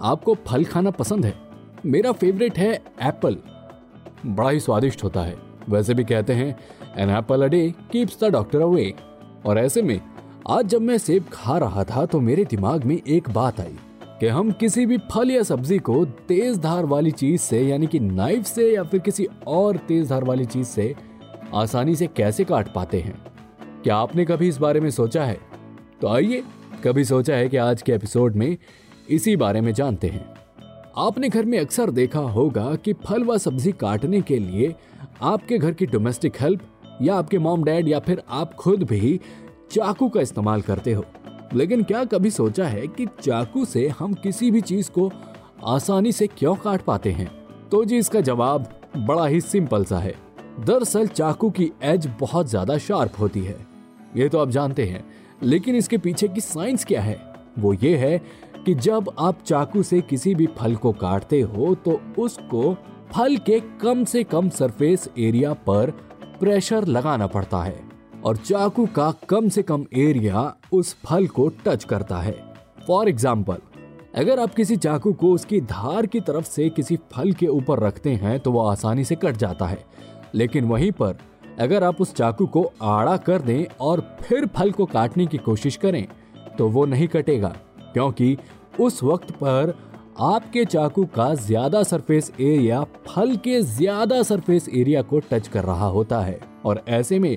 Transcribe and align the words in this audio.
आपको 0.00 0.34
फल 0.46 0.64
खाना 0.64 0.90
पसंद 0.90 1.24
है। 1.24 1.34
मेरा 1.86 2.12
फेवरेट 2.12 2.58
है 2.58 2.72
एप्पल 3.02 3.36
बड़ा 4.26 4.50
ही 4.50 4.60
स्वादिष्ट 4.60 5.04
होता 5.04 5.22
है। 5.22 5.36
वैसे 5.68 5.94
भी 5.94 6.04
कहते 6.04 6.32
हैं 6.32 6.56
an 6.98 7.10
apple 7.10 7.42
a 7.42 7.46
day 7.46 7.72
keeps 7.92 8.18
the 8.20 8.30
doctor 8.32 8.60
away 8.60 8.92
और 9.46 9.58
ऐसे 9.58 9.82
में, 9.82 10.00
आज 10.48 10.66
जब 10.66 10.82
मैं 10.82 10.98
सेब 10.98 11.24
खा 11.32 11.58
रहा 11.58 11.84
था 11.84 12.04
तो 12.06 12.20
मेरे 12.20 12.44
दिमाग 12.44 12.84
में 12.84 12.96
एक 12.98 13.30
बात 13.30 13.60
आई 13.60 13.76
कि 14.20 14.26
हम 14.26 14.50
किसी 14.50 14.86
भी 14.86 14.98
फल 15.12 15.30
या 15.30 15.42
सब्ज़ी 15.42 15.78
को 15.78 16.04
तेज 16.04 16.58
धार 16.58 16.84
वाली 16.84 17.10
चीज़ 17.10 17.40
से, 17.40 17.62
यानी 17.62 17.86
कि 17.86 18.00
नाइफ 18.00 18.46
से 18.46 18.70
या 18.74 18.82
फिर 18.82 19.00
किसी 19.00 19.26
और 19.46 19.76
तेज 19.78 20.08
धार 20.08 20.24
वाली 20.24 20.46
चीज़ 20.46 20.66
से 20.66 20.94
आसानी 21.54 21.96
से 21.96 22.06
कैसे 22.06 22.44
काट 22.44 22.72
पाते 22.74 23.00
हैं? 23.00 23.14
क्या 23.84 23.96
आपने 23.96 24.24
कभी 24.24 24.48
इस 24.48 24.58
बारे 24.58 24.80
में 24.80 24.90
सोचा 24.90 25.24
है? 25.24 25.38
तो 26.00 26.08
आइए, 26.08 26.42
कभी 26.84 27.04
सोचा 27.04 27.36
है 27.36 27.48
कि 27.48 27.56
आज 27.56 27.82
के 27.82 27.92
एपिसोड 27.92 28.36
में 28.36 28.56
इसी 29.10 29.34
बारे 29.36 29.60
में 29.60 29.72
जानते 29.74 30.08
हैं। 30.08 30.24
आपने 30.98 31.28
घर 31.28 31.44
में 31.44 31.58
अक्सर 31.58 31.90
देखा 31.90 32.20
होगा 32.20 32.74
कि 32.74 32.92
फल 33.04 33.24
व 33.24 33.36
सब्ज़ी 33.38 33.72
काटने 33.72 34.20
के 34.20 34.38
लिए 34.38 34.74
आपके 35.22 35.58
घर 35.58 35.72
की 35.72 35.86
डोमेस्टिक 35.86 36.40
हेल्प 36.40 36.60
या 37.02 37.14
आपके 37.14 37.38
मॉम 37.38 37.64
डैड 37.64 37.88
या 37.88 37.98
फिर 37.98 38.22
आप 38.30 38.54
खुद 38.54 38.82
भी 38.82 39.18
चाकू 39.72 40.08
का 40.08 40.20
इस्तेमाल 40.20 40.62
करते 40.62 40.92
हो। 40.92 41.04
लेकिन 41.54 41.82
क्या 41.82 42.04
कभी 42.04 42.30
सोचा 42.30 42.66
है 42.66 42.86
कि 42.86 43.06
चाकू 43.22 43.64
से 43.64 43.86
हम 43.88 44.14
किसी 44.14 44.50
भी 44.50 44.60
चीज़ 44.60 44.90
को 44.90 45.10
आसानी 45.66 46.12
से 46.12 46.26
क्यों 46.28 46.54
काट 46.54 46.82
पाते 46.82 47.10
हैं? 47.10 47.30
तो 47.70 47.84
जी, 47.84 47.98
इसका 47.98 48.20
जवाब 48.20 48.68
बड़ा 48.98 49.26
ही 49.26 49.40
सिंपल 49.40 49.84
सा 49.84 49.98
है। 49.98 50.14
दरअसल 50.60 51.06
चाकू 51.06 51.50
की 51.50 51.70
एज 51.82 52.06
बहुत 52.20 52.48
ज़्यादा 52.48 52.78
शार्प 52.78 53.18
होती 53.20 53.40
है। 53.40 53.56
ये 54.16 54.28
तो 54.28 54.38
आप 54.38 54.50
जानते 54.50 54.86
हैं, 54.86 55.04
लेकिन 55.42 55.76
इसके 55.76 55.98
पीछे 55.98 56.28
की 56.28 56.40
साइंस 56.40 56.84
क्या 56.84 57.02
है? 57.02 57.18
वो 57.58 57.72
ये 57.74 57.96
है 57.96 58.20
कि 58.66 58.74
जब 58.76 59.10
आप 59.18 59.42
चाकू 59.42 59.82
से 59.82 60.00
किसी 60.00 60.34
भी 60.34 60.46
फल 60.58 60.74
को 60.76 60.92
काटते 60.92 61.40
हो 61.40 61.74
तो 61.74 62.00
उसको 62.18 62.74
फल 63.12 63.36
के 63.36 63.60
कम 63.80 64.04
से 64.04 64.22
कम 64.24 64.48
सरफेस 64.48 65.08
एरिया 65.18 65.52
पर 65.66 65.90
प्रेशर 66.40 66.86
लगाना 66.86 67.26
पड़ता 67.26 67.62
है 67.62 67.78
और 68.24 68.36
चाकू 68.36 68.86
का 68.86 69.10
कम 69.28 69.48
से 69.48 69.62
कम 69.62 69.84
एरिया 69.98 70.52
उस 70.72 70.94
फल 71.06 71.26
को 71.26 71.48
टच 71.64 71.84
करता 71.84 72.18
है। 72.18 72.34
फॉर 72.86 73.08
एग्ज़ाम्पल 73.08 73.58
अगर 74.14 74.40
आप 74.40 74.54
किसी 74.54 74.76
चाकू 74.76 75.12
को 75.12 75.32
उसकी 75.32 75.60
धार 75.62 76.06
की 76.06 76.20
तरफ़ 76.20 76.44
से 76.44 76.68
किसी 76.70 76.96
फल 77.12 77.32
के 77.32 77.46
ऊपर 77.46 77.78
रखते 77.78 78.14
हैं 78.14 78.38
तो 78.40 78.52
वो 78.52 78.66
आसानी 78.66 79.04
से 79.04 79.14
कट 79.14 79.36
जाता 79.36 79.66
है। 79.66 79.84
लेकिन 80.34 80.64
वहीं 80.64 80.90
पर, 80.92 81.16
अगर 81.60 81.84
आप 81.84 82.00
उस 82.00 82.14
चाकू 82.14 82.46
को 82.46 82.62
आड़ा 82.82 83.16
कर 83.16 83.42
दें 83.42 83.64
और 83.80 84.00
फिर 84.22 84.46
फल 84.46 84.70
को 84.70 84.86
काटने 84.86 85.26
की 85.26 85.38
कोशिश 85.38 85.76
करें 85.76 86.06
तो 86.58 86.68
वो 86.68 86.84
नहीं 86.86 87.08
कटेगा। 87.08 87.54
क्योंकि 87.92 88.36
उस 88.80 89.02
वक्त 89.02 89.30
पर 89.34 89.74
आपके 90.20 90.64
चाकू 90.64 91.04
का 91.14 91.34
ज़्यादा 91.34 91.82
सरफेस 91.82 92.30
एरिया 92.40 92.82
फल 93.06 93.36
के 93.36 93.60
ज़्यादा 93.62 94.22
सरफेस 94.22 94.68
एरिया 94.68 95.02
को 95.02 95.20
टच 95.30 95.48
कर 95.48 95.64
रहा 95.64 95.86
होता 95.86 96.20
है 96.20 96.38
और 96.64 96.82
ऐसे 96.88 97.18
में 97.18 97.36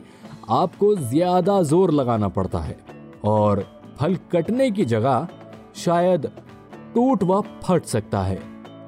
आपको 0.52 0.96
ज़्यादा 0.96 1.62
ज़ोर 1.63 1.92
लगाना 1.92 2.28
पड़ता 2.28 2.59
है 2.59 2.78
और 3.25 3.66
फल 4.00 4.16
कटने 4.31 4.69
की 4.72 4.86
जगह 4.86 5.28
शायद 5.75 6.31
टूट 6.96 7.24
व 7.24 7.42
फट 7.63 7.86
सकता 7.86 8.22
है। 8.22 8.40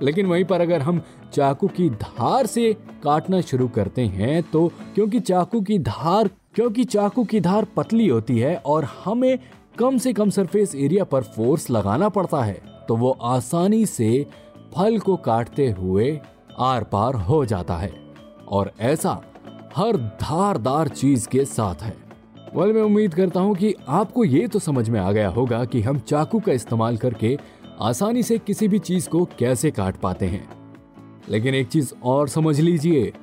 लेकिन 0.02 0.26
वहीं 0.26 0.44
पर 0.46 0.62
अगर 0.62 0.82
हम 0.82 1.02
चाकू 1.34 1.68
की 1.68 1.90
धार 1.92 2.46
से 2.46 2.74
काटना 3.04 3.40
शुरू 3.42 3.68
करते 3.68 4.06
हैं 4.06 4.42
तो 4.44 4.68
क्योंकि 4.96 5.20
चाकू 5.20 5.62
की 5.62 5.78
धार, 5.80 6.30
क्योंकि 6.56 6.84
चाकू 6.84 7.24
की 7.24 7.40
धार 7.40 7.66
पतली 7.78 8.08
होती 8.08 8.38
है 8.40 8.56
और 8.56 8.88
हमें 9.06 9.38
कम 9.80 9.98
से 9.98 10.14
कम 10.14 10.30
सरफेस 10.30 10.76
एरिया 10.76 11.04
पर 11.04 11.24
फोर्स 11.24 11.70
लगाना 11.70 12.10
पड़ता 12.10 12.44
है 12.44 12.62
तो 12.88 12.96
वो 12.96 13.10
आसानी 13.22 13.86
से 13.86 14.26
फल 14.76 15.00
को 15.00 15.16
काटते 15.16 15.70
हुए 15.72 16.20
आर 16.60 16.84
पार 16.84 17.16
हो 17.16 17.46
जाता 17.46 17.78
है। 17.78 17.94
और 18.48 18.72
ऐसा 18.80 19.22
हर 19.76 19.98
धारदार 20.22 20.88
चीज़ 20.88 21.28
के 21.28 21.46
साथ 21.46 21.76
है। 21.76 21.94
वेल 22.56 22.74
मैं 22.74 22.82
उम्मीद 22.82 23.14
करता 23.14 23.40
हूँ 23.40 23.56
कि 23.56 23.74
आपको 23.88 24.24
ये 24.24 24.48
तो 24.48 24.60
समझ 24.60 24.90
में 24.90 25.00
आ 25.00 25.12
गया 25.12 25.30
होगा 25.30 25.64
कि 25.66 25.82
हम 25.82 26.00
चाकू 26.00 26.40
का 26.40 26.52
इस्तेमाल 26.52 26.98
करके 26.98 27.38
आसानी 27.82 28.24
से 28.24 28.38
किसी 28.38 28.68
भी 28.68 28.80
चीज़ 28.80 29.10
को 29.10 29.26
कैसे 29.40 29.72
काट 29.72 29.96
पाते 29.96 30.26
हैं। 30.26 30.48
लेकिन 31.30 31.56
एक 31.56 31.68
चीज़ 31.68 31.94
और 32.04 32.28
समझ 32.28 32.60
लीजिए, 32.60 33.14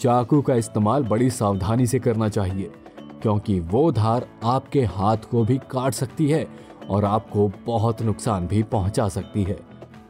चाकू 0.00 0.42
का 0.42 0.54
इस्तेमाल 0.54 1.02
बड़ी 1.02 1.30
सावधानी 1.30 1.86
से 1.86 1.98
करना 1.98 2.28
चाहिए। 2.28 2.70
क्योंकि 3.22 3.60
वो 3.60 3.92
धार 3.92 4.26
आपके 4.44 4.84
हाथ 4.84 5.16
को 5.16 5.44
भी 5.44 5.58
काट 5.58 5.94
सकती 5.94 6.30
है 6.30 6.46
और 6.90 7.04
आपको 7.04 7.52
बहुत 7.66 8.02
नुकसान 8.02 8.46
भी 8.46 8.62
पहुँचा 8.62 9.08
सकती 9.08 9.42
है। 9.42 9.58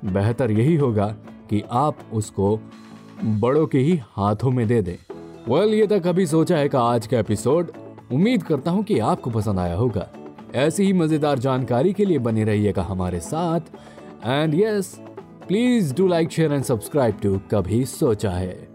बेहतर 0.05 0.51
यही 0.51 0.77
होगा 0.77 1.07
कि 1.51 1.63
आप 1.71 1.99
उसको 2.13 2.61
बड़ों 3.25 3.67
के 3.67 3.79
ही 3.79 4.01
हाथों 4.03 4.51
में 4.51 4.69
दे 4.69 4.83
दें। 4.83 4.97
वेल 5.49 5.63
well, 5.63 5.75
ये 5.75 5.87
तक 5.87 6.07
कभी 6.07 6.27
सोचा 6.27 6.57
है 6.57 6.69
का 6.69 6.81
आज 6.81 7.07
का 7.07 7.19
एपिसोड 7.19 7.71
उम्मीद 8.13 8.43
करता 8.43 8.71
हूँ 8.71 8.85
कि 8.85 8.99
आपको 8.99 9.31
पसंद 9.31 9.59
आया 9.59 9.75
होगा। 9.75 10.09
ऐसी 10.55 10.85
ही 10.85 10.93
मज़ेदार 10.93 11.39
जानकारी 11.39 11.93
के 11.93 12.05
लिए 12.05 12.19
बने 12.19 12.45
रहिएगा 12.45 12.83
हमारे 12.83 13.21
साथ। 13.21 13.61
And 14.27 14.55
yes 14.55 15.01
please 15.49 15.95
do 15.95 16.09
like 16.09 16.31
share 16.31 16.53
and 16.53 16.65
subscribe 16.65 17.19
to 17.23 17.41
कभी 17.51 17.85
सोचा 17.85 18.31
है। 18.31 18.68